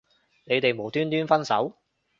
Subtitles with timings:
[0.45, 1.77] 你哋無端端分手